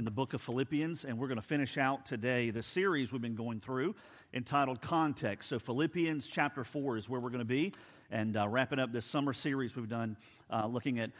[0.00, 3.20] in the book of Philippians, and we're going to finish out today the series we've
[3.20, 3.94] been going through
[4.32, 5.50] entitled Context.
[5.50, 7.74] So, Philippians chapter 4 is where we're going to be,
[8.10, 10.16] and uh, wrapping up this summer series we've done
[10.50, 11.10] uh, looking at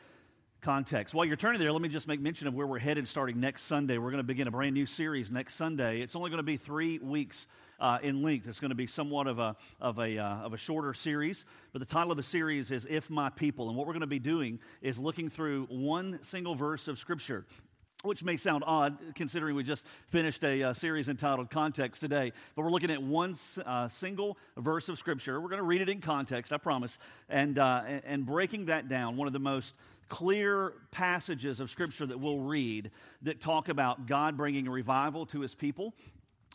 [0.63, 1.15] context.
[1.15, 3.65] While you're turning there, let me just make mention of where we're headed starting next
[3.65, 3.99] Sunday.
[3.99, 6.01] We're going to begin a brand new series next Sunday.
[6.01, 7.47] It's only going to be three weeks
[7.81, 8.49] uh, in length.
[8.49, 11.45] It's going to be somewhat of a, of, a, uh, of a shorter series,
[11.75, 13.69] but the title of the series is If My People.
[13.69, 17.45] And what we're going to be doing is looking through one single verse of Scripture
[18.03, 22.33] which may sound odd considering we just finished a uh, series entitled Context today.
[22.55, 25.41] But we're looking at one uh, single verse of Scripture.
[25.41, 29.17] We're going to read it in context, I promise, and, uh, and breaking that down.
[29.17, 29.75] One of the most
[30.09, 32.91] clear passages of Scripture that we'll read
[33.23, 35.95] that talk about God bringing revival to his people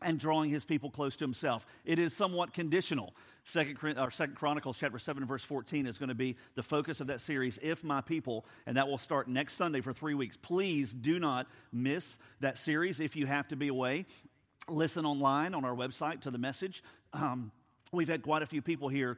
[0.02, 1.66] and drawing his people close to himself.
[1.86, 3.14] It is somewhat conditional.
[3.46, 7.08] Second, or Second Chronicles chapter 7 verse 14 is going to be the focus of
[7.08, 10.36] that series, If My People, and that will start next Sunday for three weeks.
[10.36, 14.06] Please do not miss that series if you have to be away.
[14.68, 16.84] Listen online on our website to the message.
[17.14, 17.52] Um,
[17.92, 19.18] we've had quite a few people here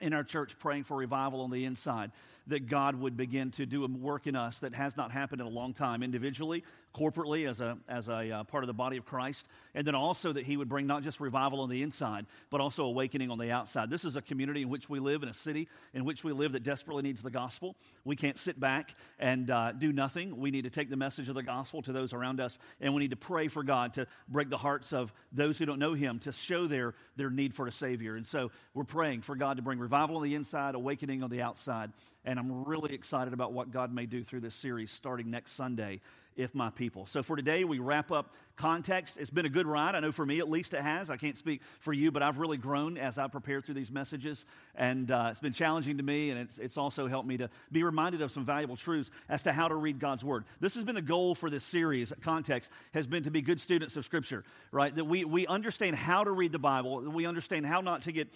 [0.00, 2.12] in our church praying for revival on the inside
[2.48, 5.46] that God would begin to do a work in us that has not happened in
[5.46, 9.04] a long time, individually, corporately, as a, as a uh, part of the body of
[9.04, 12.60] Christ, and then also that He would bring not just revival on the inside, but
[12.60, 13.90] also awakening on the outside.
[13.90, 16.52] This is a community in which we live, in a city in which we live
[16.52, 17.76] that desperately needs the gospel.
[18.04, 20.38] We can't sit back and uh, do nothing.
[20.38, 23.00] We need to take the message of the gospel to those around us, and we
[23.00, 26.18] need to pray for God to break the hearts of those who don't know Him,
[26.20, 28.16] to show their, their need for a Savior.
[28.16, 31.42] And so we're praying for God to bring revival on the inside, awakening on the
[31.42, 31.92] outside.
[32.26, 36.00] And I'm really excited about what God may do through this series starting next Sunday,
[36.34, 37.06] If My People.
[37.06, 39.16] So for today, we wrap up context.
[39.16, 39.94] It's been a good ride.
[39.94, 41.08] I know for me, at least it has.
[41.08, 44.44] I can't speak for you, but I've really grown as I've prepared through these messages.
[44.74, 47.84] And uh, it's been challenging to me, and it's, it's also helped me to be
[47.84, 50.46] reminded of some valuable truths as to how to read God's Word.
[50.58, 53.96] This has been the goal for this series, context, has been to be good students
[53.96, 54.92] of Scripture, right?
[54.92, 58.32] That we, we understand how to read the Bible, we understand how not to get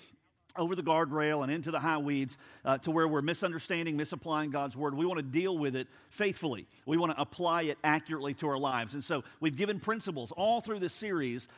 [0.57, 4.77] over the guardrail and into the high weeds uh, to where we're misunderstanding, misapplying God's
[4.77, 4.95] word.
[4.95, 6.67] We want to deal with it faithfully.
[6.87, 8.95] We want to apply it accurately to our lives.
[8.95, 11.49] And so we've given principles all through this series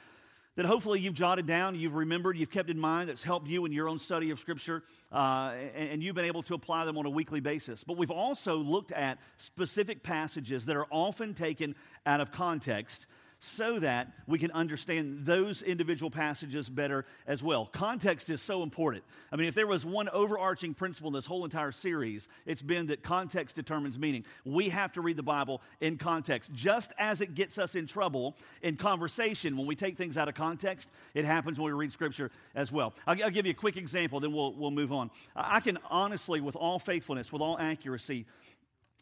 [0.55, 3.72] that hopefully you've jotted down, you've remembered, you've kept in mind, that's helped you in
[3.72, 7.06] your own study of Scripture, uh, and, and you've been able to apply them on
[7.06, 7.84] a weekly basis.
[7.84, 11.75] But we've also looked at specific passages that are often taken
[12.05, 13.06] out of context
[13.44, 17.66] so that we can understand those individual passages better as well.
[17.66, 19.03] Context is so important.
[19.32, 22.86] I mean, if there was one overarching principle in this whole entire series, it's been
[22.86, 24.25] that context determines meaning.
[24.44, 26.53] We have to read the Bible in context.
[26.53, 30.36] Just as it gets us in trouble in conversation when we take things out of
[30.36, 32.94] context, it happens when we read Scripture as well.
[33.09, 35.10] I'll, I'll give you a quick example, then we'll, we'll move on.
[35.34, 38.24] I can honestly, with all faithfulness, with all accuracy,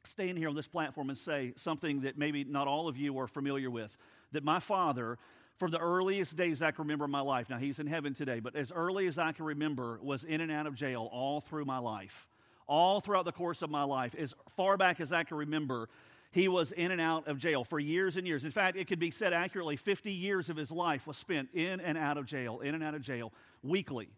[0.04, 3.26] stand here on this platform and say something that maybe not all of you are
[3.26, 3.94] familiar with
[4.32, 5.18] that my father,
[5.56, 8.40] from the earliest days I can remember in my life, now he's in heaven today,
[8.40, 11.64] but as early as I can remember, was in and out of jail all through
[11.64, 12.28] my life.
[12.66, 15.88] All throughout the course of my life, as far back as I can remember,
[16.32, 18.44] he was in and out of jail for years and years.
[18.44, 21.80] In fact, it could be said accurately 50 years of his life was spent in
[21.80, 23.32] and out of jail, in and out of jail,
[23.62, 24.08] weekly.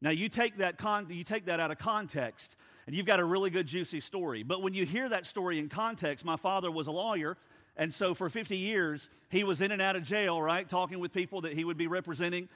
[0.00, 2.54] Now, you take that, con- you take that out of context,
[2.86, 4.42] and you've got a really good, juicy story.
[4.44, 7.36] But when you hear that story in context, my father was a lawyer.
[7.76, 10.68] And so for 50 years, he was in and out of jail, right?
[10.68, 12.48] Talking with people that he would be representing,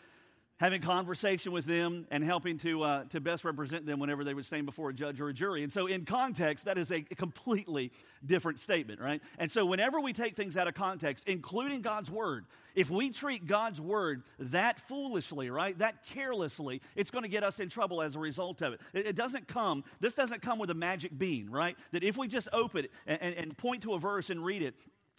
[0.59, 4.47] having conversation with them, and helping to, uh, to best represent them whenever they would
[4.47, 5.63] stand before a judge or a jury.
[5.63, 7.93] And so, in context, that is a completely
[8.25, 9.21] different statement, right?
[9.39, 13.47] And so, whenever we take things out of context, including God's word, if we treat
[13.47, 18.17] God's word that foolishly, right, that carelessly, it's going to get us in trouble as
[18.17, 18.81] a result of it.
[18.95, 21.77] It, doesn't come, this doesn't come with a magic bean, right?
[21.93, 24.63] That if we just open it and, and, and point to a verse and read
[24.63, 24.75] it,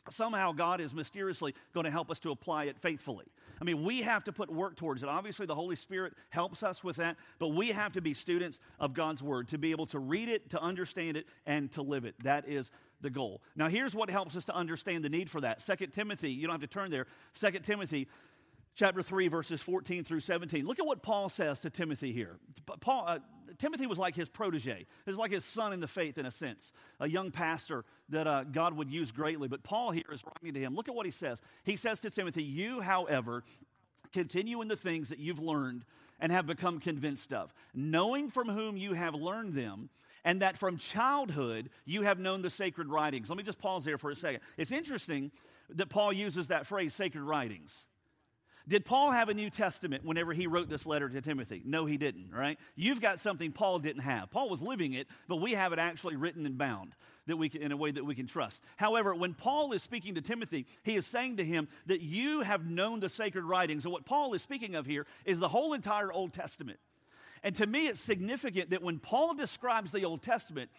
[0.09, 3.25] somehow God is mysteriously going to help us to apply it faithfully.
[3.59, 5.09] I mean, we have to put work towards it.
[5.09, 8.93] Obviously, the Holy Spirit helps us with that, but we have to be students of
[8.93, 12.15] God's Word to be able to read it, to understand it, and to live it.
[12.23, 13.41] That is the goal.
[13.55, 15.61] Now, here's what helps us to understand the need for that.
[15.61, 17.05] Second Timothy, you don't have to turn there.
[17.33, 18.07] Second Timothy
[18.73, 22.37] chapter 3 verses 14 through 17 look at what paul says to timothy here
[22.79, 23.19] paul, uh,
[23.57, 24.85] timothy was like his protege.
[25.05, 28.27] It was like his son in the faith in a sense a young pastor that
[28.27, 29.47] uh, god would use greatly.
[29.47, 30.75] But paul here is writing to him.
[30.75, 31.39] Look at what he says.
[31.63, 33.43] He says to timothy you however
[34.13, 35.85] continue in the things that you've learned
[36.19, 39.89] and have become convinced of knowing from whom you have learned them
[40.23, 43.29] and that from childhood you have known the sacred writings.
[43.29, 44.41] Let me just pause there for a second.
[44.57, 45.31] It's interesting
[45.69, 47.85] that paul uses that phrase sacred writings
[48.67, 51.61] Did Paul have a New Testament whenever he wrote this letter to Timothy?
[51.65, 52.59] No, he didn't, right?
[52.75, 54.29] You've got something Paul didn't have.
[54.29, 56.93] Paul was living it, but we have it actually written and bound
[57.27, 58.61] that we can, in a way that we can trust.
[58.77, 62.69] However, when Paul is speaking to Timothy, he is saying to him that you have
[62.69, 63.85] known the sacred writings.
[63.85, 66.79] And what Paul is speaking of here is the whole entire Old Testament.
[67.43, 70.69] And to me, it's significant that when Paul describes the Old Testament,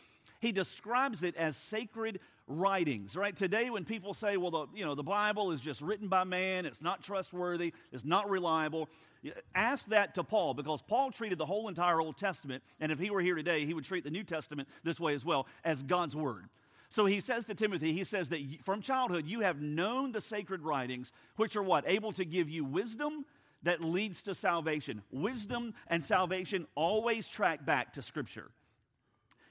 [0.41, 3.35] he describes it as sacred writings, right?
[3.35, 6.67] Today, when people say, well, the, you know, the Bible is just written by man,
[6.67, 8.89] it's not trustworthy, it's not reliable,
[9.55, 13.11] ask that to Paul because Paul treated the whole entire Old Testament, and if he
[13.11, 16.17] were here today, he would treat the New Testament this way as well, as God's
[16.17, 16.45] Word.
[16.89, 20.63] So he says to Timothy, he says that from childhood you have known the sacred
[20.63, 21.85] writings, which are what?
[21.87, 23.25] Able to give you wisdom
[23.63, 25.03] that leads to salvation.
[25.11, 28.51] Wisdom and salvation always track back to Scripture.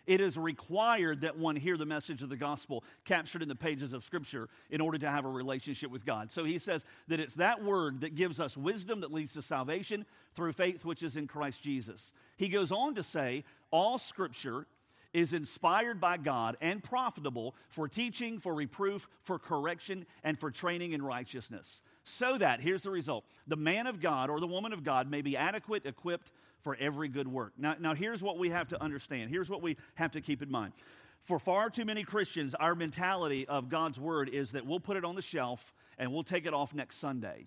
[0.08, 3.94] It is required that one hear the message of the gospel captured in the pages
[3.94, 6.32] of Scripture in order to have a relationship with God.
[6.32, 10.06] So he says that it's that word that gives us wisdom that leads to salvation
[10.34, 12.14] through faith which is in Christ Jesus.
[12.38, 14.66] He goes on to say, all Scripture
[15.14, 20.94] is inspired by God and profitable for teaching, for reproof, for correction, and for training
[20.94, 21.82] in righteousness.
[22.04, 25.22] So that, here's the result the man of God or the woman of God may
[25.22, 27.54] be adequate, equipped for every good work.
[27.58, 29.30] Now, now here's what we have to understand.
[29.30, 30.74] Here's what we have to keep in mind.
[31.22, 35.06] For far too many Christians, our mentality of God's word is that we'll put it
[35.06, 37.46] on the shelf and we'll take it off next Sunday.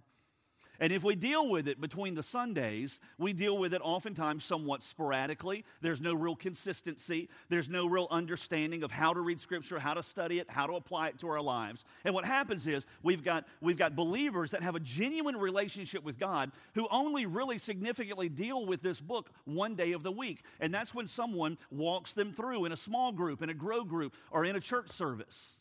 [0.81, 4.83] And if we deal with it between the Sundays, we deal with it oftentimes somewhat
[4.83, 5.65] sporadically.
[5.81, 7.29] There's no real consistency.
[7.49, 10.75] There's no real understanding of how to read Scripture, how to study it, how to
[10.75, 11.85] apply it to our lives.
[12.05, 16.19] And what happens is we've got, we've got believers that have a genuine relationship with
[16.19, 20.43] God who only really significantly deal with this book one day of the week.
[20.61, 24.15] And that's when someone walks them through in a small group, in a grow group,
[24.31, 25.59] or in a church service.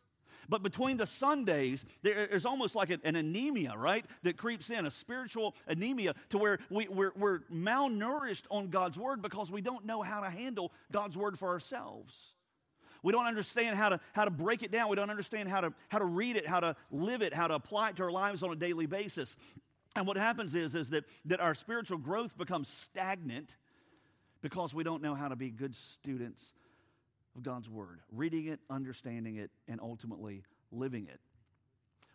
[0.49, 4.05] But between the Sundays, there's almost like an anemia, right?
[4.23, 9.21] That creeps in, a spiritual anemia to where we, we're, we're malnourished on God's Word
[9.21, 12.33] because we don't know how to handle God's Word for ourselves.
[13.03, 14.89] We don't understand how to, how to break it down.
[14.89, 17.55] We don't understand how to, how to read it, how to live it, how to
[17.55, 19.35] apply it to our lives on a daily basis.
[19.95, 23.55] And what happens is, is that, that our spiritual growth becomes stagnant
[24.41, 26.53] because we don't know how to be good students
[27.35, 31.19] of God's Word, reading it, understanding it, and ultimately living it.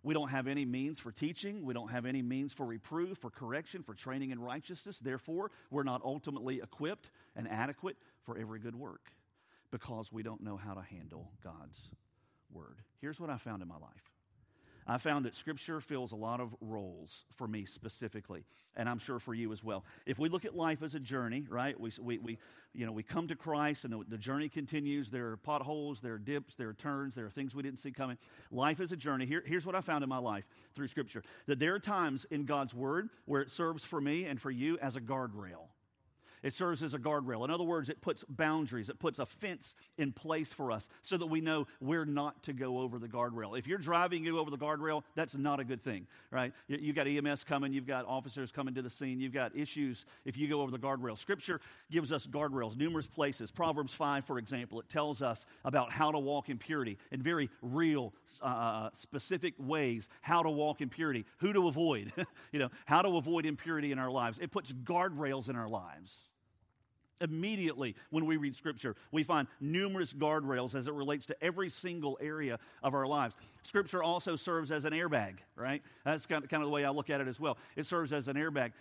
[0.03, 1.65] We don't have any means for teaching.
[1.65, 4.99] We don't have any means for reproof, for correction, for training in righteousness.
[4.99, 9.13] Therefore, we're not ultimately equipped and adequate for every good work
[9.71, 11.91] because we don't know how to handle God's
[12.53, 12.79] Word.
[13.01, 14.13] Here's what I found in my life
[14.91, 19.19] I found that Scripture fills a lot of roles for me specifically, and I'm sure
[19.19, 19.85] for you as well.
[20.07, 21.79] If we look at life as a journey, right?
[21.79, 22.39] We, we, we
[22.73, 25.11] you know, we come to Christ and the, the journey continues.
[25.11, 27.93] There are potholes, there are dips, there are turns, there are things we didn't see
[27.93, 28.17] coming.
[28.51, 29.27] Life is a journey.
[29.27, 32.47] Here, here's what I found in my life through Scripture that there are times in
[32.47, 35.69] God's Word where it serves for me and for you as a guardrail.
[36.43, 37.45] It serves as a guardrail.
[37.45, 41.17] In other words, it puts boundaries, it puts a fence in place for us so
[41.17, 43.59] that we know we're not to go over the guardrail.
[43.59, 46.53] If you're driving, you over the guardrail, that's not a good thing, right?
[46.69, 50.37] You've got EMS coming, you've got officers coming to the scene, you've got issues if
[50.37, 51.17] you go over the guardrail.
[51.17, 53.51] Scripture gives us guardrails, numerous places.
[53.51, 57.51] Proverbs 5, for example, it tells us about how to walk in purity in very
[57.63, 58.13] real,
[58.43, 62.13] uh, uh specific ways, how to walk in purity, who to avoid,
[62.53, 64.39] you know, how to avoid impurity in our lives.
[64.39, 66.28] It puts guardrails in our lives.
[67.21, 72.19] Immediately, when we read Scripture, we find numerous guardrails as it relates to every single
[72.21, 73.35] area of our lives.
[73.63, 75.83] Scripture also serves as an airbag, right?
[76.05, 77.59] That's kind of, kind of the way I look at it as well.
[77.77, 78.73] It serves as an airbag.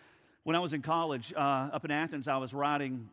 [0.43, 3.09] When I was in college uh, up in Athens, I was riding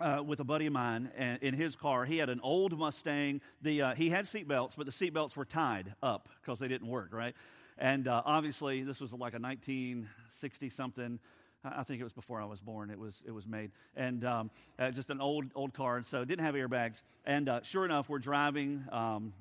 [0.00, 2.04] uh, with a buddy of mine in his car.
[2.04, 3.40] He had an old Mustang.
[3.62, 7.12] The, uh, he had seatbelts, but the seatbelts were tied up because they didn't work,
[7.12, 7.34] right?
[7.78, 11.18] And uh, obviously, this was like a 1960 something
[11.64, 12.90] I think it was before I was born.
[12.90, 16.28] It was it was made, and um, uh, just an old old car, so it
[16.28, 17.02] didn't have airbags.
[17.24, 19.32] And uh, sure enough, we're driving um,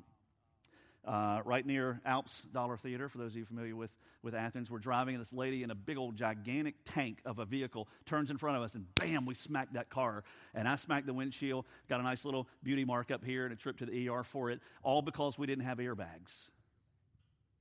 [1.06, 3.08] uh, right near Alps Dollar Theater.
[3.08, 5.76] For those of you familiar with with Athens, we're driving, and this lady in a
[5.76, 9.36] big old gigantic tank of a vehicle turns in front of us, and bam, we
[9.36, 10.24] smacked that car.
[10.56, 13.56] And I smacked the windshield, got a nice little beauty mark up here, and a
[13.56, 16.50] trip to the ER for it, all because we didn't have airbags.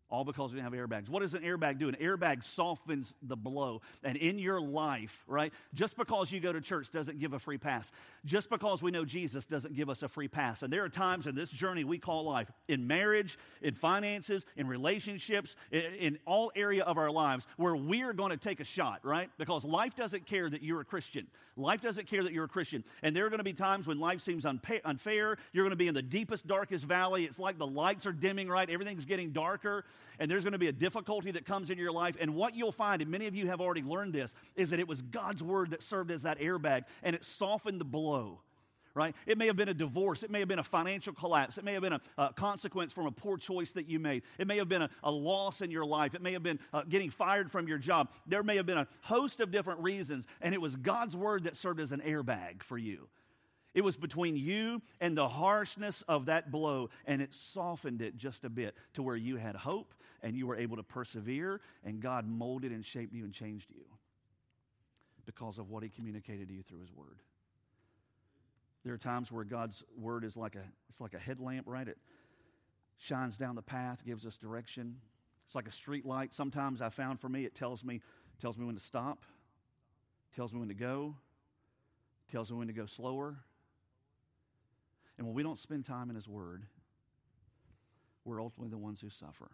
[0.09, 1.09] All because we have airbags.
[1.09, 1.89] What does an airbag do?
[1.89, 3.83] An airbag softens the blow.
[4.05, 7.59] And in your life, right, just because you go to church doesn't give a free
[7.59, 7.91] pass.
[8.25, 10.63] Just because we know Jesus doesn't give us a free pass.
[10.63, 14.69] And there are times in this journey we call life, in marriage, in finances, in
[14.69, 18.65] relationships, in, in all area of our lives, where we are going to take a
[18.65, 19.29] shot, right?
[19.39, 21.27] Because life doesn't care that you're a Christian.
[21.57, 22.85] Life doesn't care that you're a Christian.
[23.03, 25.37] And there are going to be times when life seems unpa- unfair.
[25.53, 27.25] You're going to be in the deepest, darkest valley.
[27.25, 28.69] It's like the lights are dimming, right?
[28.71, 29.85] Everything's getting darker
[30.19, 32.17] and there's going to be a difficulty that comes in your life.
[32.21, 34.89] And what you'll find, and many of you have already learned this, is that it
[34.89, 38.41] was God's word that served as that airbag and it softened the blow
[38.97, 39.15] right?
[39.27, 40.23] It may have been a divorce.
[40.23, 41.59] It may have been a financial collapse.
[41.59, 44.23] It may have been a, a consequence from a poor choice that you made.
[44.39, 46.15] It may have been a, a loss in your life.
[46.15, 48.11] It may have been uh, getting fired from your job.
[48.27, 51.57] There may have been a host of different reasons, and it was God's word that
[51.57, 53.07] served as an airbag for you.
[53.77, 58.43] It was between you and the harshness of that blow, and it softened it just
[58.47, 59.93] a bit to where you had hope
[60.23, 63.85] and you were able to persevere, and God molded and shaped you and changed you
[65.27, 67.19] because of what He communicated to you through His Word.
[68.83, 71.87] There are times where God's Word is like a, it's like a headlamp, right?
[71.87, 71.99] It
[72.97, 74.97] shines down the path, gives us direction.
[75.45, 76.33] It's like a street light.
[76.33, 78.01] Sometimes I found for me, it tells me,
[78.41, 79.27] tells me when to stop,
[80.35, 81.15] tells me when to go,
[82.33, 83.37] tells me when to go slower,
[85.19, 86.65] and when we don't spend time in His Word,
[88.25, 89.51] we're ultimately the ones who suffer.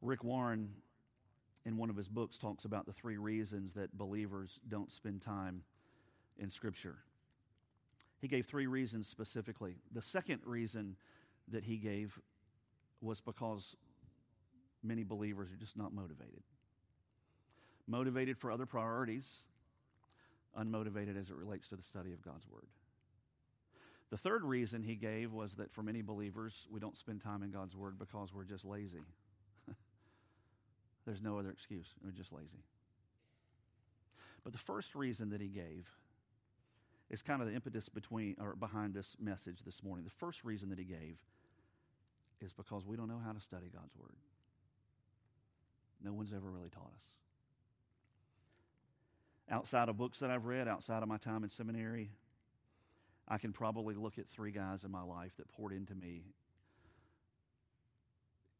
[0.00, 0.70] Rick Warren,
[1.66, 5.62] in one of his books, talks about the three reasons that believers don't spend time
[6.38, 6.98] in Scripture.
[8.20, 9.76] He gave three reasons specifically.
[9.92, 10.96] The second reason
[11.48, 12.18] that he gave
[13.00, 13.76] was because
[14.82, 16.42] many believers are just not motivated.
[17.86, 19.38] Motivated for other priorities,
[20.56, 22.66] unmotivated as it relates to the study of God's Word.
[24.10, 27.50] The third reason he gave was that for many believers, we don't spend time in
[27.50, 29.04] God's Word because we're just lazy.
[31.04, 31.94] There's no other excuse.
[32.02, 32.64] We're just lazy.
[34.44, 35.90] But the first reason that he gave
[37.10, 40.04] is kind of the impetus between or behind this message this morning.
[40.04, 41.18] The first reason that he gave
[42.40, 44.16] is because we don't know how to study God's Word.
[46.02, 47.04] No one's ever really taught us.
[49.50, 52.10] Outside of books that I've read, outside of my time in seminary,
[53.28, 56.24] I can probably look at three guys in my life that poured into me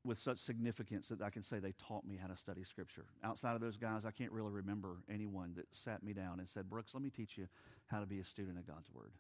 [0.05, 3.07] with such significance that I can say they taught me how to study Scripture.
[3.25, 6.69] Outside of those guys, I can't really remember anyone that sat me down and said,
[6.69, 7.49] Brooks, let me teach you
[7.87, 9.13] how to be a student of God's Word.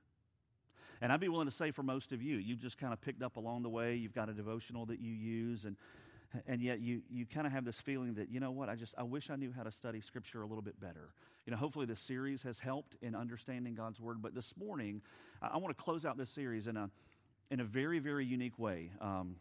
[1.00, 3.22] And I'd be willing to say for most of you, you've just kind of picked
[3.22, 3.94] up along the way.
[3.94, 5.76] You've got a devotional that you use, and
[6.46, 8.94] and yet you, you kind of have this feeling that you know what i just
[8.98, 11.10] i wish i knew how to study scripture a little bit better.
[11.46, 15.02] You know hopefully this series has helped in understanding god's word but this morning
[15.40, 16.90] i, I want to close out this series in a
[17.50, 19.36] in a very very unique way um,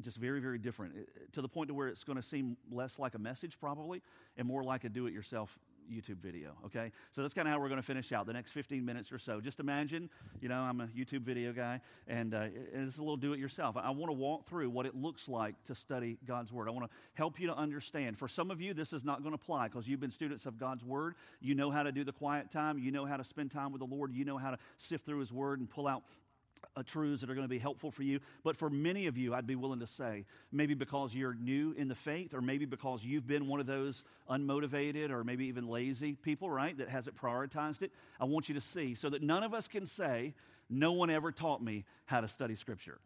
[0.00, 0.94] just very very different
[1.32, 4.02] to the point to where it's going to seem less like a message probably
[4.36, 5.58] and more like a do-it-yourself
[5.90, 6.92] YouTube video, okay?
[7.10, 9.18] So that's kind of how we're going to finish out the next 15 minutes or
[9.18, 9.40] so.
[9.40, 10.10] Just imagine,
[10.40, 13.76] you know, I'm a YouTube video guy, and, uh, it's a little do it yourself.
[13.76, 16.68] I want to walk through what it looks like to study God's Word.
[16.68, 18.18] I want to help you to understand.
[18.18, 20.58] For some of you, this is not going to apply because you've been students of
[20.58, 21.14] God's Word.
[21.40, 23.80] You know how to do the quiet time, you know how to spend time with
[23.80, 26.02] the Lord, you know how to sift through His Word and pull out
[26.76, 28.20] uh, truths that are going to be helpful for you.
[28.44, 31.88] But for many of you, I'd be willing to say, maybe because you're new in
[31.88, 36.14] the faith, or maybe because you've been one of those unmotivated or maybe even lazy
[36.14, 39.54] people, right, that hasn't prioritized it, I want you to see so that none of
[39.54, 40.34] us can say,
[40.70, 42.98] no one ever taught me how to study Scripture.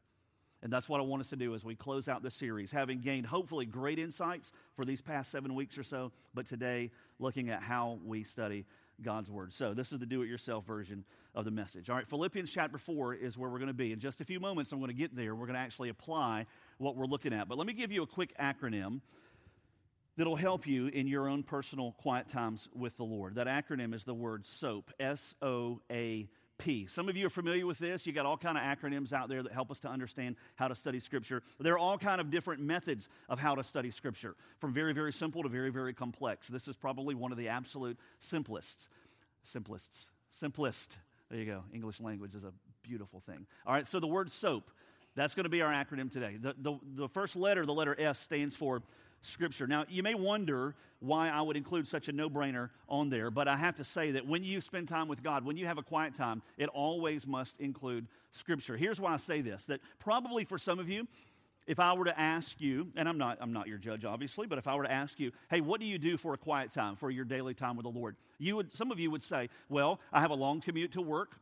[0.63, 3.01] And that's what I want us to do as we close out this series, having
[3.01, 7.63] gained hopefully great insights for these past seven weeks or so, but today looking at
[7.63, 8.65] how we study
[9.03, 9.53] God's Word.
[9.53, 11.91] So, this is the do it yourself version of the message.
[11.91, 13.93] All right, Philippians chapter 4 is where we're going to be.
[13.93, 15.35] In just a few moments, I'm going to get there.
[15.35, 16.47] We're going to actually apply
[16.79, 17.49] what we're looking at.
[17.49, 19.01] But let me give you a quick acronym
[20.17, 23.35] that'll help you in your own personal quiet times with the Lord.
[23.35, 26.31] That acronym is the word SOAP, S O A P.
[26.89, 28.07] Some of you are familiar with this.
[28.07, 30.75] You got all kind of acronyms out there that help us to understand how to
[30.75, 31.43] study scripture.
[31.61, 35.13] There are all kind of different methods of how to study scripture, from very very
[35.13, 36.49] simple to very very complex.
[36.49, 38.89] This is probably one of the absolute simplest.
[39.43, 40.11] Simplest.
[40.33, 40.97] Simplest.
[41.31, 41.63] There you go.
[41.73, 43.47] English language is a beautiful thing.
[43.67, 44.71] All right, so the word soap,
[45.15, 46.37] that's going to be our acronym today.
[46.41, 48.83] The, the, the first letter, the letter S, stands for
[49.27, 49.67] Scripture.
[49.67, 53.49] Now, you may wonder why I would include such a no brainer on there, but
[53.49, 55.83] I have to say that when you spend time with God, when you have a
[55.83, 58.77] quiet time, it always must include Scripture.
[58.77, 61.07] Here's why I say this that probably for some of you,
[61.67, 64.59] if I were to ask you, and I'm not, I'm not your judge, obviously, but
[64.59, 66.95] if I were to ask you, hey, what do you do for a quiet time,
[66.95, 68.17] for your daily time with the Lord?
[68.39, 71.37] You would, some of you would say, well, I have a long commute to work.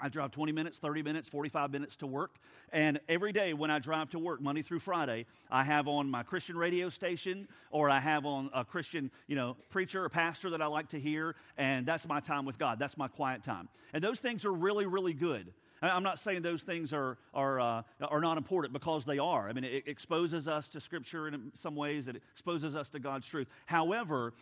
[0.00, 2.36] I drive 20 minutes, 30 minutes, 45 minutes to work.
[2.72, 6.22] And every day when I drive to work, Monday through Friday, I have on my
[6.22, 10.62] Christian radio station or I have on a Christian, you know, preacher or pastor that
[10.62, 11.36] I like to hear.
[11.58, 12.78] And that's my time with God.
[12.78, 13.68] That's my quiet time.
[13.92, 15.52] And those things are really, really good.
[15.82, 19.48] I'm not saying those things are, are, uh, are not important because they are.
[19.48, 23.26] I mean, it exposes us to Scripture in some ways, it exposes us to God's
[23.26, 23.48] truth.
[23.64, 24.34] However,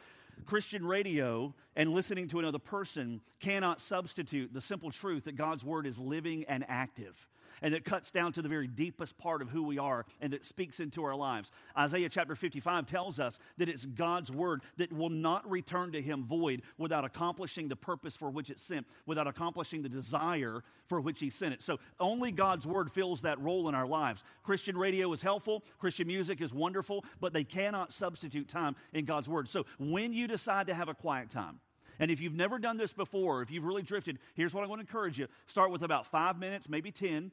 [0.47, 5.87] Christian radio and listening to another person cannot substitute the simple truth that God's Word
[5.87, 7.29] is living and active.
[7.63, 10.45] And that cuts down to the very deepest part of who we are and that
[10.45, 11.51] speaks into our lives.
[11.77, 16.25] Isaiah chapter 55 tells us that it's God's word that will not return to him
[16.25, 21.21] void without accomplishing the purpose for which it's sent, without accomplishing the desire for which
[21.21, 21.63] he sent it.
[21.63, 24.25] So only God's word fills that role in our lives.
[24.43, 29.29] Christian radio is helpful, Christian music is wonderful, but they cannot substitute time in God's
[29.29, 29.49] word.
[29.49, 31.61] So when you decide to have a quiet time,
[31.99, 34.81] and if you've never done this before, if you've really drifted, here's what I want
[34.81, 35.27] to encourage you.
[35.47, 37.33] Start with about five minutes, maybe 10.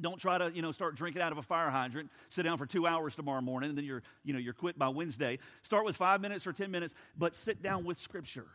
[0.00, 2.10] Don't try to, you know, start drinking out of a fire hydrant.
[2.28, 4.88] Sit down for two hours tomorrow morning, and then you're, you know, you're quit by
[4.88, 5.38] Wednesday.
[5.62, 8.46] Start with five minutes or 10 minutes, but sit down with Scripture.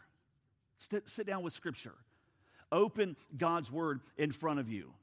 [0.78, 1.96] Sit, sit down with Scripture.
[2.72, 4.94] Open God's Word in front of you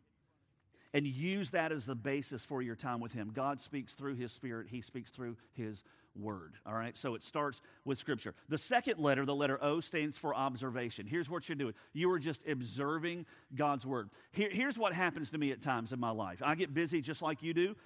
[0.93, 3.31] and use that as the basis for your time with Him.
[3.33, 5.85] God speaks through His Spirit, He speaks through His
[6.19, 6.55] word.
[6.67, 8.35] All right, so it starts with scripture.
[8.49, 11.07] The second letter, the letter O, stands for observation.
[11.07, 14.11] Here's what you're doing you are just observing God's word.
[14.33, 17.23] Here, here's what happens to me at times in my life I get busy just
[17.23, 17.77] like you do.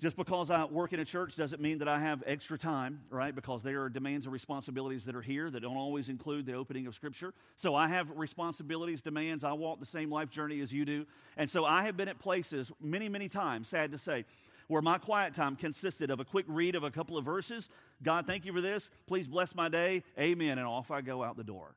[0.00, 3.34] Just because I work in a church doesn't mean that I have extra time, right?
[3.34, 6.86] Because there are demands and responsibilities that are here that don't always include the opening
[6.86, 7.32] of Scripture.
[7.56, 9.44] So I have responsibilities, demands.
[9.44, 11.06] I walk the same life journey as you do.
[11.36, 14.24] And so I have been at places many, many times, sad to say,
[14.68, 17.68] where my quiet time consisted of a quick read of a couple of verses.
[18.02, 18.90] God, thank you for this.
[19.06, 20.02] Please bless my day.
[20.18, 20.58] Amen.
[20.58, 21.74] And off I go out the door.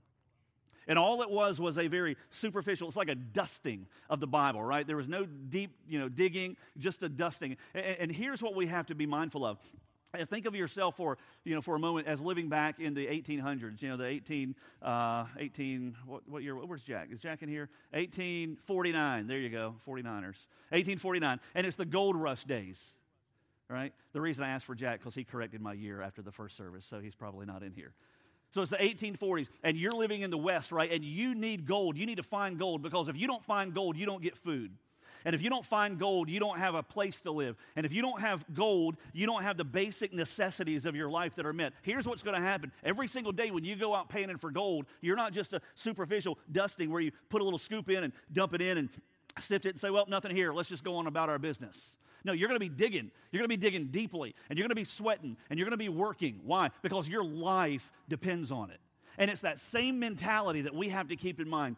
[0.87, 4.63] And all it was was a very superficial, it's like a dusting of the Bible,
[4.63, 4.87] right?
[4.87, 7.57] There was no deep, you know, digging, just a dusting.
[7.73, 9.57] And, and here's what we have to be mindful of
[10.25, 13.81] think of yourself for you know for a moment as living back in the 1800s
[13.81, 17.09] you know the 18 uh, 18 what, what year where's jack?
[17.11, 17.69] Is jack in here?
[17.91, 22.93] 1849 there you go 49ers 1849 and it's the gold rush days
[23.69, 23.93] right?
[24.13, 26.85] The reason i asked for jack because he corrected my year after the first service
[26.85, 27.93] so he's probably not in here.
[28.51, 30.91] So it's the 1840s and you're living in the west right?
[30.91, 31.97] And you need gold.
[31.97, 34.71] You need to find gold because if you don't find gold you don't get food
[35.25, 37.55] and if you don't find gold, you don't have a place to live.
[37.75, 41.35] And if you don't have gold, you don't have the basic necessities of your life
[41.35, 41.73] that are met.
[41.81, 44.85] Here's what's going to happen every single day when you go out panning for gold,
[45.01, 48.53] you're not just a superficial dusting where you put a little scoop in and dump
[48.53, 48.89] it in and
[49.39, 50.53] sift it and say, well, nothing here.
[50.53, 51.95] Let's just go on about our business.
[52.23, 53.11] No, you're going to be digging.
[53.31, 55.77] You're going to be digging deeply, and you're going to be sweating, and you're going
[55.77, 56.41] to be working.
[56.43, 56.71] Why?
[56.81, 58.79] Because your life depends on it.
[59.17, 61.77] And it's that same mentality that we have to keep in mind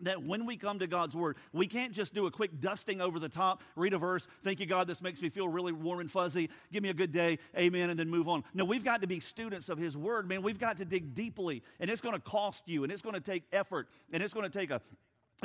[0.00, 3.18] that when we come to God's Word, we can't just do a quick dusting over
[3.18, 6.10] the top, read a verse, thank you, God, this makes me feel really warm and
[6.10, 8.44] fuzzy, give me a good day, amen, and then move on.
[8.54, 10.42] No, we've got to be students of His Word, man.
[10.42, 13.20] We've got to dig deeply, and it's going to cost you, and it's going to
[13.20, 14.80] take effort, and it's going to take a,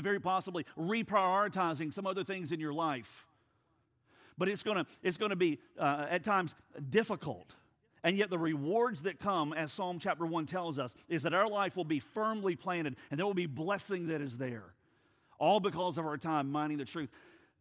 [0.01, 3.27] very possibly reprioritizing some other things in your life.
[4.37, 6.55] But it's going to, it's going to be, uh, at times,
[6.89, 7.53] difficult.
[8.03, 11.47] And yet, the rewards that come, as Psalm chapter 1 tells us, is that our
[11.47, 14.73] life will be firmly planted and there will be blessing that is there.
[15.39, 17.09] All because of our time mining the truth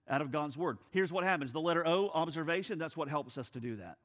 [0.09, 0.79] out of God's word.
[0.91, 3.99] Here's what happens the letter O, observation, that's what helps us to do that.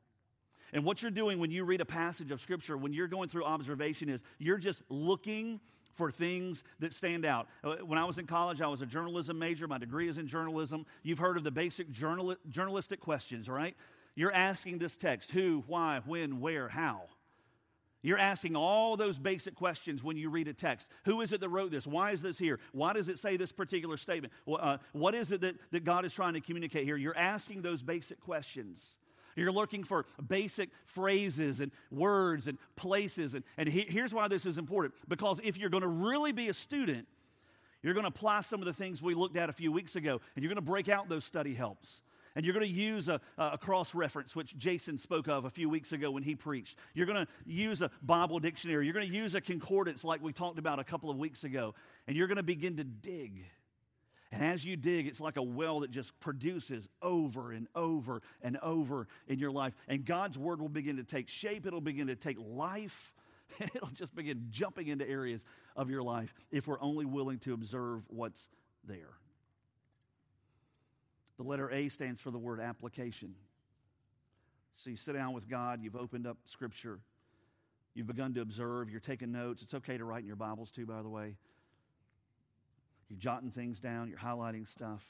[0.73, 3.45] And what you're doing when you read a passage of scripture, when you're going through
[3.45, 5.59] observation, is you're just looking
[5.93, 7.47] for things that stand out.
[7.63, 9.67] Uh, when I was in college, I was a journalism major.
[9.67, 10.85] My degree is in journalism.
[11.01, 13.75] You've heard of the basic journal- journalistic questions, right?
[14.17, 17.03] You're asking this text who, why, when, where, how.
[18.01, 20.87] You're asking all those basic questions when you read a text.
[21.05, 21.85] Who is it that wrote this?
[21.85, 22.59] Why is this here?
[22.71, 24.33] Why does it say this particular statement?
[24.47, 26.97] Uh, what is it that, that God is trying to communicate here?
[26.97, 28.95] You're asking those basic questions.
[29.35, 33.35] You're looking for basic phrases and words and places.
[33.35, 36.49] And, and he, here's why this is important because if you're going to really be
[36.49, 37.07] a student,
[37.83, 40.19] you're going to apply some of the things we looked at a few weeks ago,
[40.35, 42.01] and you're going to break out those study helps.
[42.37, 45.69] And you're going to use a, a cross reference, which Jason spoke of a few
[45.69, 46.77] weeks ago when he preached.
[46.93, 48.85] You're going to use a Bible dictionary.
[48.85, 51.73] You're going to use a concordance like we talked about a couple of weeks ago.
[52.05, 53.43] And you're going to begin to dig.
[54.31, 58.57] And as you dig, it's like a well that just produces over and over and
[58.61, 59.73] over in your life.
[59.87, 63.15] And God's word will begin to take shape, it'll begin to take life,
[63.59, 65.43] it'll just begin jumping into areas
[65.75, 68.47] of your life if we're only willing to observe what's
[68.83, 69.17] there.
[71.37, 73.35] The letter A stands for the word application.
[74.75, 76.99] So you sit down with God, you've opened up Scripture,
[77.93, 79.63] you've begun to observe, you're taking notes.
[79.63, 81.35] It's okay to write in your Bibles too, by the way.
[83.09, 85.03] You're jotting things down, you're highlighting stuff.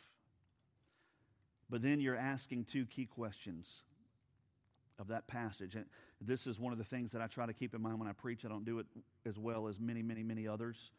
[1.70, 3.84] But then you're asking two key questions
[5.00, 5.76] of that passage.
[5.76, 5.86] And
[6.22, 8.14] this is one of the things that I try to keep in mind when I
[8.14, 8.46] preach.
[8.46, 8.86] I don't do it
[9.26, 10.92] as well as many, many, many others.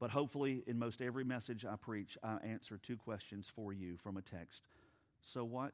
[0.00, 4.16] But hopefully, in most every message I preach, I answer two questions for you from
[4.16, 4.62] a text.
[5.20, 5.72] So what?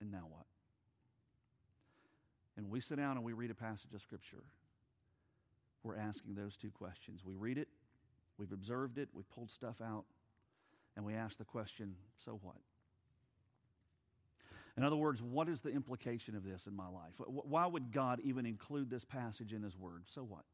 [0.00, 0.44] And now what?
[2.56, 4.44] And we sit down and we read a passage of Scripture.
[5.82, 7.22] We're asking those two questions.
[7.24, 7.68] We read it,
[8.38, 10.04] we've observed it, we've pulled stuff out,
[10.96, 12.56] and we ask the question, so what?
[14.76, 17.14] In other words, what is the implication of this in my life?
[17.26, 20.02] Why would God even include this passage in His Word?
[20.06, 20.44] So what?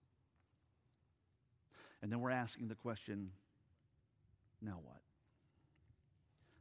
[2.03, 3.31] And then we're asking the question,
[4.63, 5.01] now what?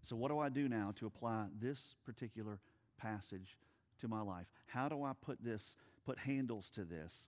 [0.04, 2.60] So, what do I do now to apply this particular
[2.98, 3.58] passage
[4.00, 4.48] to my life?
[4.66, 5.76] How do I put this,
[6.06, 7.28] put handles to this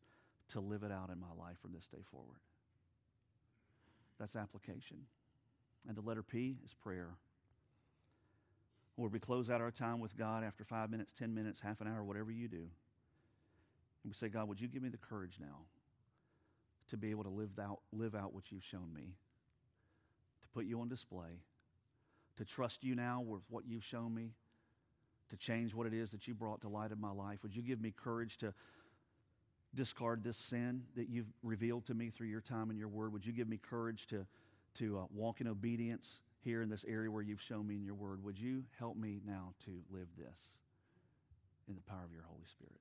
[0.50, 2.40] to live it out in my life from this day forward?
[4.20, 4.98] That's application.
[5.88, 7.16] And the letter P is prayer
[8.96, 11.88] where we close out our time with God after five minutes, 10 minutes, half an
[11.88, 12.58] hour, whatever you do.
[12.58, 12.70] And
[14.06, 15.66] we say, God, would you give me the courage now
[16.92, 19.16] to be able to live out, live out what you've shown me,
[20.42, 21.42] to put you on display,
[22.38, 24.32] to trust you now with what you've shown me,
[25.30, 27.40] to change what it is that you brought to light in my life?
[27.44, 28.54] Would you give me courage to
[29.74, 33.14] discard this sin that you've revealed to me through your time and your word?
[33.14, 34.26] Would you give me courage to,
[34.76, 36.20] to uh, walk in obedience?
[36.44, 38.24] here in this area where you've shown me in your word.
[38.24, 40.40] Would you help me now to live this
[41.68, 42.80] in the power of your Holy Spirit?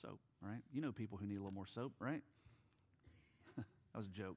[0.00, 0.62] Soap, right?
[0.72, 2.22] You know people who need a little more soap, right?
[3.94, 4.36] That was a joke.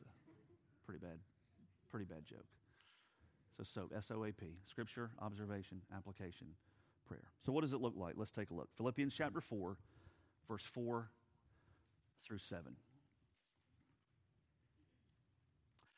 [0.00, 1.18] It's a pretty bad,
[1.90, 2.46] pretty bad joke.
[3.56, 6.48] So, soap, S O A P, scripture, observation, application,
[7.06, 7.28] prayer.
[7.44, 8.14] So, what does it look like?
[8.16, 8.68] Let's take a look.
[8.76, 9.76] Philippians chapter 4,
[10.48, 11.10] verse 4
[12.26, 12.74] through 7.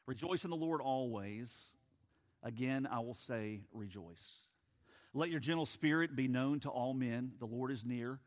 [0.07, 1.67] Rejoice in the Lord always.
[2.43, 4.37] Again, I will say, rejoice.
[5.15, 7.33] Let your gentle spirit be known to all men.
[7.39, 8.21] The Lord is near.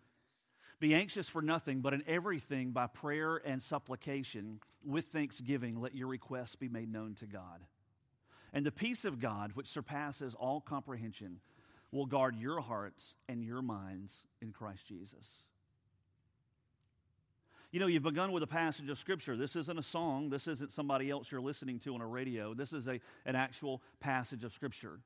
[0.80, 6.08] Be anxious for nothing, but in everything, by prayer and supplication, with thanksgiving, let your
[6.08, 7.66] requests be made known to God.
[8.54, 11.42] And the peace of God, which surpasses all comprehension,
[11.92, 15.44] will guard your hearts and your minds in Christ Jesus.
[17.72, 19.38] You know, you've begun with a passage of Scripture.
[19.38, 20.30] This isn't a song.
[20.30, 22.54] This isn't somebody else you're listening to on a radio.
[22.56, 25.00] This is a, an actual passage of Scripture.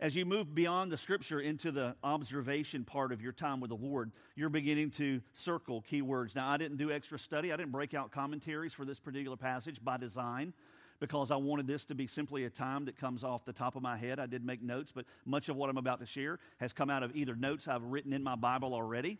[0.00, 3.76] As you move beyond the Scripture into the observation part of your time with the
[3.76, 6.34] Lord, you're beginning to circle key words.
[6.34, 9.82] Now, I didn't do extra study, I didn't break out commentaries for this particular passage
[9.82, 10.52] by design
[11.00, 13.82] because I wanted this to be simply a time that comes off the top of
[13.82, 14.18] my head.
[14.18, 17.02] I did make notes, but much of what I'm about to share has come out
[17.02, 19.18] of either notes I've written in my Bible already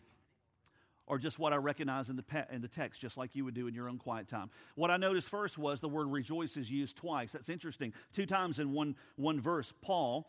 [1.07, 3.53] or just what I recognize in the, pe- in the text, just like you would
[3.53, 4.49] do in your own quiet time.
[4.75, 7.33] What I noticed first was the word rejoice is used twice.
[7.33, 7.93] That's interesting.
[8.11, 10.27] Two times in one, one verse, Paul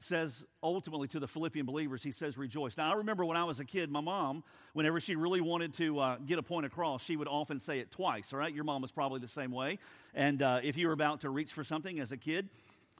[0.00, 2.76] says ultimately to the Philippian believers, he says, rejoice.
[2.76, 5.98] Now, I remember when I was a kid, my mom, whenever she really wanted to
[5.98, 8.52] uh, get a point across, she would often say it twice, all right?
[8.52, 9.78] Your mom was probably the same way.
[10.14, 12.48] And uh, if you were about to reach for something as a kid,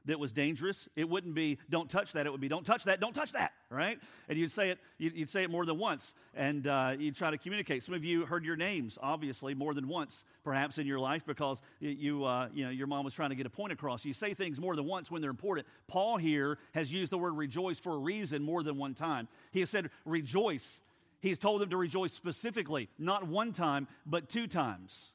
[0.06, 2.26] that was dangerous, it wouldn't be don't touch that.
[2.26, 3.98] It would be don't touch that, don't touch that, right?
[4.28, 7.38] And you'd say it, you'd say it more than once, and uh, you'd try to
[7.38, 7.82] communicate.
[7.82, 11.60] Some of you heard your names, obviously, more than once, perhaps in your life, because
[11.80, 14.04] you, uh, you know, your mom was trying to get a point across.
[14.04, 15.66] You say things more than once when they're important.
[15.88, 19.28] Paul here has used the word rejoice for a reason more than one time.
[19.50, 20.80] He has said rejoice.
[21.20, 25.06] He's told them to rejoice specifically, not one time, but two times.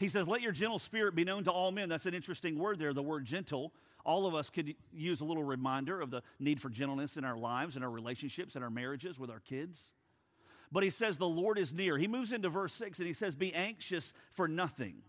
[0.00, 1.88] He says, Let your gentle spirit be known to all men.
[1.88, 3.72] That's an interesting word there, the word gentle
[4.04, 7.36] all of us could use a little reminder of the need for gentleness in our
[7.36, 9.92] lives and our relationships and our marriages with our kids.
[10.70, 11.96] But he says the Lord is near.
[11.96, 15.02] He moves into verse 6 and he says, Be anxious for nothing.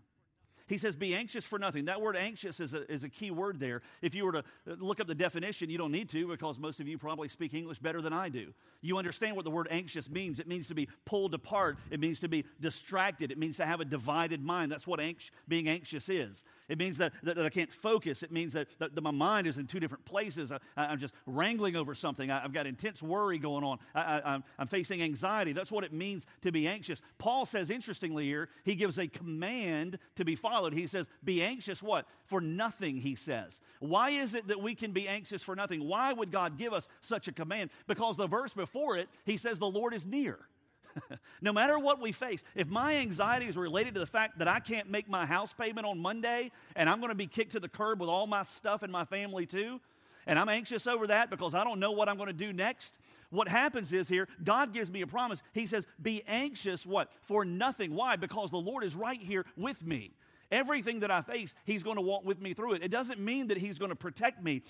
[0.66, 1.84] He says, Be anxious for nothing.
[1.84, 3.82] That word anxious is a, is a key word there.
[4.02, 6.80] If you were to uh, look up the definition, you don't need to because most
[6.80, 8.52] of you probably speak English better than I do.
[8.82, 10.40] You understand what the word anxious means.
[10.40, 13.80] It means to be pulled apart, it means to be distracted, it means to have
[13.80, 14.72] a divided mind.
[14.72, 16.44] That's what anx- being anxious is.
[16.68, 19.46] It means that, that, that, I can't focus, it means that, that, that, my mind
[19.46, 20.50] is in two different places.
[20.50, 24.66] I, am just wrangling over something, I, have got intense worry going on, I, I'm
[24.66, 25.52] facing anxiety.
[25.52, 27.00] That's what it means to be anxious.
[27.18, 30.72] Paul says, interestingly, here, he gives a command to be followed followed.
[30.72, 32.06] He says, Be anxious what?
[32.24, 33.60] For nothing, he says.
[33.78, 35.86] Why is it that we can be anxious for nothing?
[35.86, 37.70] Why would God give us such a command?
[37.86, 40.38] Because the verse before it, he says, The Lord is near.
[41.42, 44.60] no matter what we face, if my anxiety is related to the fact that I
[44.60, 47.68] can't make my house payment on Monday and I'm going to be kicked to the
[47.68, 49.78] curb with all my stuff and my family too,
[50.26, 52.94] and I'm anxious over that because I don't know what I'm going to do next,
[53.30, 55.42] what happens is here, God gives me a promise.
[55.52, 57.10] He says, Be anxious, what?
[57.22, 57.94] For nothing.
[57.94, 58.16] Why?
[58.16, 60.12] Because the Lord is right here with me.
[60.50, 62.82] Everything that I face, He's going to walk with me through it.
[62.82, 64.62] It doesn't mean that He's going to protect me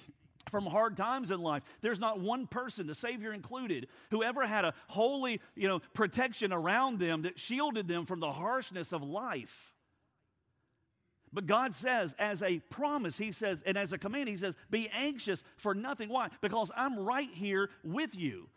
[0.51, 1.63] from hard times in life.
[1.81, 6.53] There's not one person, the Savior included, who ever had a holy, you know, protection
[6.53, 9.73] around them that shielded them from the harshness of life.
[11.33, 14.89] But God says, as a promise, He says, and as a command, He says, be
[14.97, 16.09] anxious for nothing.
[16.09, 16.29] Why?
[16.41, 18.49] Because I'm right here with you.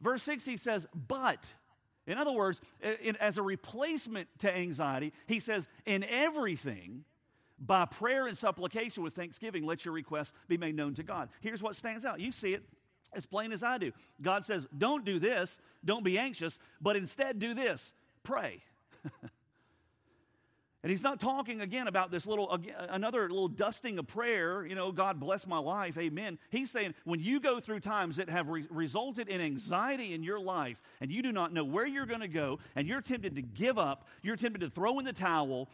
[0.00, 1.54] Verse 6, He says, but
[2.10, 2.60] in other words,
[3.02, 7.04] in, as a replacement to anxiety, he says, in everything,
[7.58, 11.28] By prayer and supplication with thanksgiving, let your requests be made known to God.
[11.40, 12.20] Here's what stands out.
[12.20, 12.64] You see it
[13.12, 13.92] as plain as I do.
[14.22, 17.92] God says, Don't do this, don't be anxious, but instead do this
[18.22, 18.62] pray.
[20.82, 24.92] And he's not talking again about this little, another little dusting of prayer, you know,
[24.92, 26.38] God bless my life, amen.
[26.48, 30.40] He's saying when you go through times that have re- resulted in anxiety in your
[30.40, 33.42] life and you do not know where you're going to go and you're tempted to
[33.42, 35.68] give up, you're tempted to throw in the towel,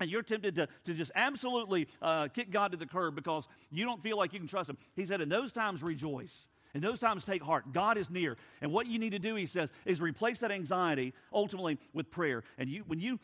[0.00, 3.84] and you're tempted to, to just absolutely uh, kick God to the curb because you
[3.84, 4.78] don't feel like you can trust Him.
[4.96, 6.46] He said, in those times, rejoice.
[6.74, 7.72] In those times, take heart.
[7.72, 8.36] God is near.
[8.62, 12.42] And what you need to do, he says, is replace that anxiety ultimately with prayer.
[12.56, 13.20] And you, when you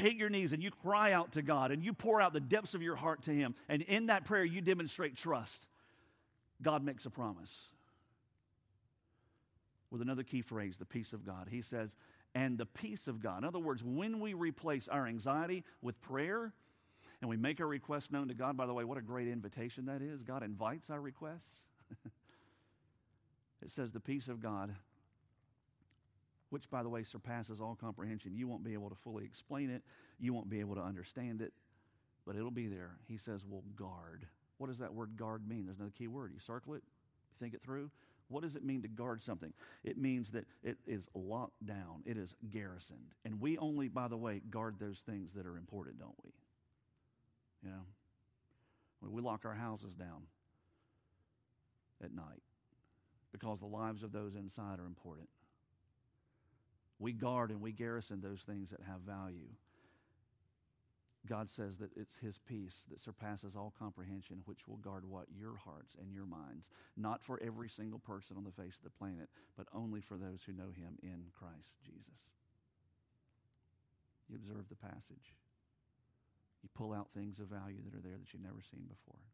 [0.00, 2.74] hit your knees and you cry out to God and you pour out the depths
[2.74, 5.66] of your heart to Him, and in that prayer, you demonstrate trust,
[6.62, 7.56] God makes a promise.
[9.90, 11.48] With another key phrase, the peace of God.
[11.50, 11.96] He says,
[12.34, 13.38] and the peace of God.
[13.38, 16.52] In other words, when we replace our anxiety with prayer
[17.20, 19.86] and we make our request known to God, by the way, what a great invitation
[19.86, 20.22] that is.
[20.22, 21.64] God invites our requests.
[23.62, 24.74] it says, the peace of God
[26.50, 28.36] which, by the way, surpasses all comprehension.
[28.36, 29.82] You won't be able to fully explain it,
[30.18, 31.52] you won't be able to understand it,
[32.26, 32.98] but it'll be there.
[33.08, 34.26] He says, We'll guard.
[34.58, 35.64] What does that word guard mean?
[35.64, 36.32] There's another key word.
[36.34, 36.82] You circle it,
[37.40, 37.90] think it through.
[38.28, 39.52] What does it mean to guard something?
[39.82, 43.14] It means that it is locked down, it is garrisoned.
[43.24, 46.30] And we only, by the way, guard those things that are important, don't we?
[47.64, 47.82] You know?
[49.10, 50.24] We lock our houses down
[52.04, 52.42] at night
[53.32, 55.28] because the lives of those inside are important.
[57.00, 59.48] We guard and we garrison those things that have value.
[61.26, 65.26] God says that it's His peace that surpasses all comprehension, which will guard what?
[65.36, 66.70] Your hearts and your minds.
[66.96, 70.42] Not for every single person on the face of the planet, but only for those
[70.44, 72.20] who know Him in Christ Jesus.
[74.28, 75.36] You observe the passage.
[76.62, 79.24] You pull out things of value that are there that you've never seen before.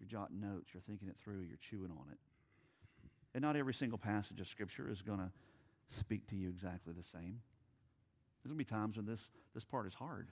[0.00, 2.18] You're jotting notes, you're thinking it through, you're chewing on it.
[3.34, 5.30] And not every single passage of Scripture is going to
[5.90, 7.40] speak to you exactly the same.
[8.42, 10.28] There's going to be times when this, this part is hard.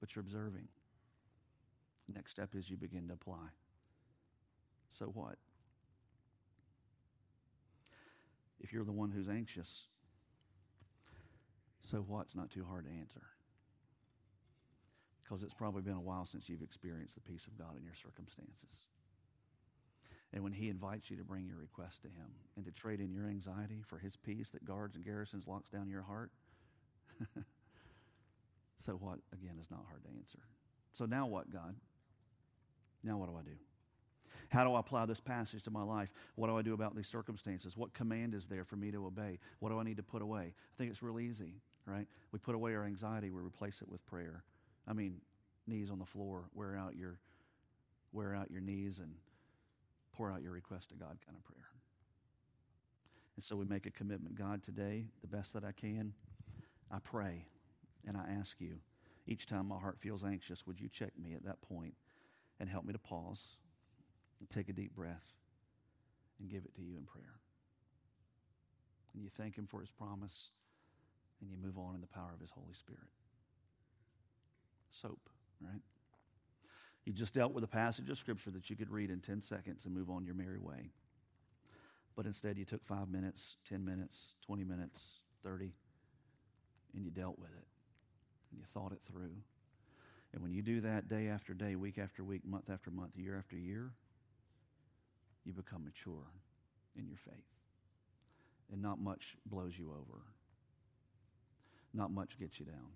[0.00, 0.68] But you're observing.
[2.12, 3.48] Next step is you begin to apply.
[4.92, 5.36] So what?
[8.60, 9.84] If you're the one who's anxious,
[11.82, 13.22] so what's not too hard to answer?
[15.22, 17.94] Because it's probably been a while since you've experienced the peace of God in your
[17.94, 18.89] circumstances.
[20.32, 23.12] And when He invites you to bring your request to Him and to trade in
[23.12, 26.30] your anxiety for His peace that guards and garrisons, locks down your heart,
[28.78, 30.38] so what, again, is not hard to answer.
[30.92, 31.74] So now what, God?
[33.02, 33.56] Now what do I do?
[34.50, 36.12] How do I apply this passage to my life?
[36.34, 37.76] What do I do about these circumstances?
[37.76, 39.38] What command is there for me to obey?
[39.60, 40.54] What do I need to put away?
[40.54, 41.54] I think it's real easy,
[41.86, 42.06] right?
[42.32, 44.42] We put away our anxiety, we replace it with prayer.
[44.88, 45.20] I mean,
[45.68, 47.18] knees on the floor, wear out your
[48.12, 49.12] wear out your knees and
[50.20, 51.70] pour out your request to God kind of prayer.
[53.36, 56.12] And so we make a commitment God, today, the best that I can,
[56.90, 57.46] I pray
[58.06, 58.74] and I ask you,
[59.26, 61.94] each time my heart feels anxious, would you check me at that point
[62.58, 63.56] and help me to pause
[64.40, 65.24] and take a deep breath
[66.38, 67.40] and give it to you in prayer?
[69.14, 70.50] And you thank Him for His promise
[71.40, 73.08] and you move on in the power of His Holy Spirit.
[74.90, 75.30] Soap,
[75.62, 75.80] right?
[77.04, 79.86] You just dealt with a passage of Scripture that you could read in 10 seconds
[79.86, 80.90] and move on your merry way.
[82.14, 85.00] But instead, you took five minutes, 10 minutes, 20 minutes,
[85.42, 85.72] 30,
[86.94, 87.66] and you dealt with it.
[88.50, 89.32] And you thought it through.
[90.32, 93.36] And when you do that day after day, week after week, month after month, year
[93.38, 93.90] after year,
[95.44, 96.26] you become mature
[96.96, 97.44] in your faith.
[98.72, 100.20] And not much blows you over,
[101.92, 102.92] not much gets you down.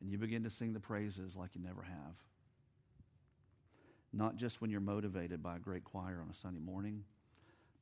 [0.00, 2.16] And you begin to sing the praises like you never have
[4.14, 7.04] not just when you're motivated by a great choir on a Sunday morning,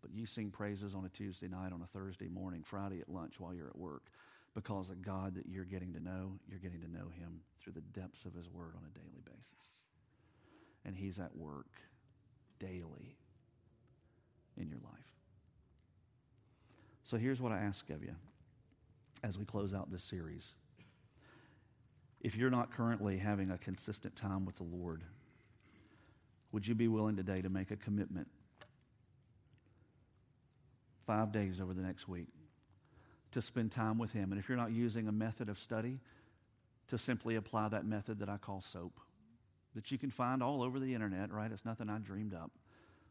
[0.00, 3.38] but you sing praises on a Tuesday night, on a Thursday morning, Friday at lunch
[3.38, 4.06] while you're at work
[4.54, 7.80] because of God that you're getting to know, you're getting to know Him through the
[7.80, 9.68] depths of His Word on a daily basis.
[10.84, 11.70] And He's at work
[12.58, 13.16] daily
[14.56, 15.12] in your life.
[17.02, 18.14] So here's what I ask of you
[19.22, 20.54] as we close out this series.
[22.20, 25.02] If you're not currently having a consistent time with the Lord,
[26.52, 28.28] would you be willing today to make a commitment?
[31.06, 32.28] Five days over the next week
[33.32, 34.30] to spend time with Him.
[34.30, 35.98] And if you're not using a method of study,
[36.88, 38.92] to simply apply that method that I call SOAP,
[39.74, 41.50] that you can find all over the internet, right?
[41.50, 42.50] It's nothing I dreamed up.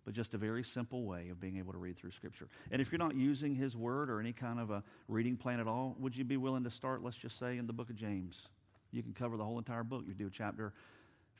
[0.03, 2.47] but just a very simple way of being able to read through Scripture.
[2.71, 5.67] And if you're not using His Word or any kind of a reading plan at
[5.67, 8.47] all, would you be willing to start, let's just say, in the book of James?
[8.91, 10.03] You can cover the whole entire book.
[10.07, 10.73] You do a chapter,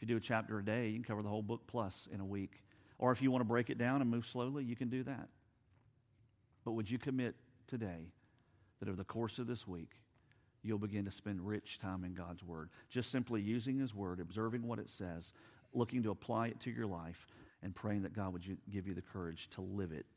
[0.02, 2.20] if you do a chapter a day, you can cover the whole book plus in
[2.20, 2.64] a week.
[2.98, 5.30] Or if you want to break it down and move slowly, you can do that.
[6.66, 7.36] But would you commit
[7.68, 8.10] today
[8.80, 9.92] that over the course of this week,
[10.64, 12.72] you'll begin to spend rich time in God's Word?
[12.90, 15.34] Just simply using His Word, observing what it says,
[15.72, 17.28] looking to apply it to your life,
[17.62, 20.08] and praying that God would give you the courage to live it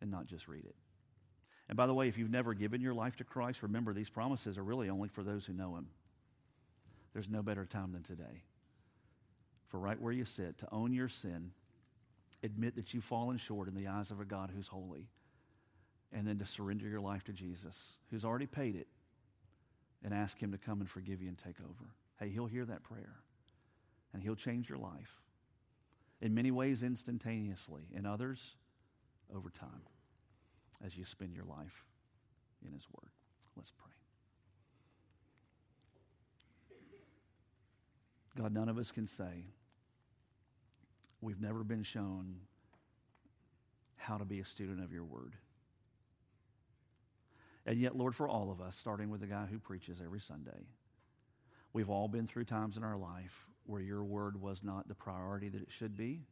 [0.00, 0.76] and not just read it.
[1.68, 4.56] And by the way, if you've never given your life to Christ, remember these promises
[4.56, 5.88] are really only for those who know Him.
[7.12, 8.44] There's no better time than today.
[9.68, 11.52] For right where you sit, to own your sin,
[12.42, 15.08] admit that you've fallen short in the eyes of a God who's holy,
[16.12, 17.76] and then to surrender your life to Jesus,
[18.10, 18.86] who's already paid it,
[20.02, 21.90] and ask Him to come and forgive you and take over.
[22.18, 23.16] Hey, He'll hear that prayer,
[24.14, 25.20] and He'll change your life
[26.20, 28.54] in many ways instantaneously, in others
[29.34, 29.82] over time
[30.84, 31.84] as you spend your life
[32.66, 33.10] in His Word.
[33.54, 33.92] Let's pray.
[38.36, 39.46] God, none of us can say
[41.20, 42.36] we've never been shown
[43.96, 45.36] how to be a student of your Word.
[47.66, 50.68] And yet, Lord, for all of us, starting with the guy who preaches every Sunday,
[51.74, 55.50] we've all been through times in our life where your word was not the priority
[55.50, 56.22] that it should be,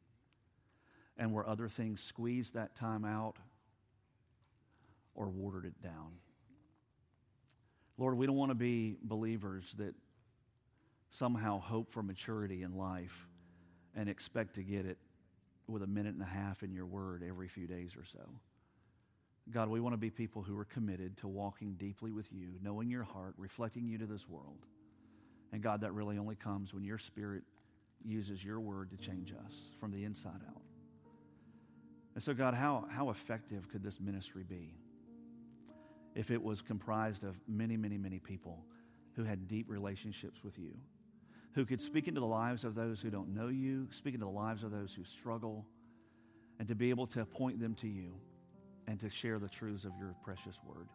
[1.18, 3.36] and where other things squeezed that time out
[5.14, 6.12] or watered it down.
[7.98, 9.94] Lord, we don't want to be believers that
[11.10, 13.28] somehow hope for maturity in life
[13.96, 14.98] and expect to get it
[15.66, 18.20] with a minute and a half in your word every few days or so.
[19.50, 22.90] God, we want to be people who are committed to walking deeply with you, knowing
[22.90, 24.66] your heart, reflecting you to this world.
[25.52, 27.42] And God, that really only comes when your spirit
[28.04, 30.62] uses your word to change us from the inside out.
[32.14, 34.74] And so, God, how, how effective could this ministry be
[36.14, 38.64] if it was comprised of many, many, many people
[39.14, 40.72] who had deep relationships with you,
[41.56, 44.30] who could speak into the lives of those who don't know you, speak into the
[44.30, 45.66] lives of those who struggle,
[46.58, 48.12] and to be able to point them to you
[48.86, 50.86] and to share the truths of your precious word.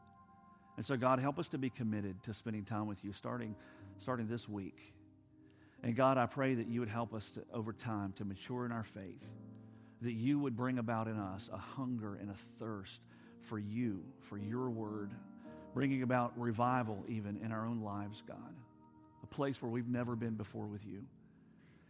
[0.78, 3.56] And so, God, help us to be committed to spending time with you starting,
[3.98, 4.94] starting this week.
[5.82, 8.72] And God, I pray that you would help us to, over time to mature in
[8.72, 9.26] our faith,
[10.04, 13.02] that you would bring about in us a hunger and a thirst
[13.42, 15.10] for you, for your word,
[15.74, 18.54] bringing about revival even in our own lives, God,
[19.32, 21.06] place where we've never been before with you.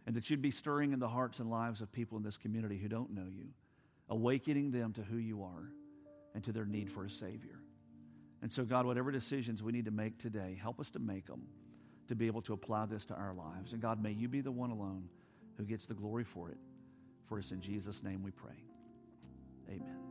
[0.06, 2.78] And that you'd be stirring in the hearts and lives of people in this community
[2.78, 3.48] who don't know you,
[4.08, 5.70] awakening them to who you are
[6.34, 7.60] and to their need for a Savior.
[8.40, 11.42] And so, God, whatever decisions we need to make today, help us to make them
[12.08, 13.72] to be able to apply this to our lives.
[13.72, 15.08] And God, may you be the one alone
[15.56, 16.58] who gets the glory for it.
[17.26, 18.64] For us in Jesus' name we pray.
[19.70, 20.01] Amen.